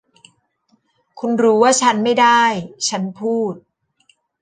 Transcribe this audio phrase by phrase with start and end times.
[1.19, 2.41] คุณรู้ว่าฉันไม่ได้
[2.87, 3.53] ฉันพูด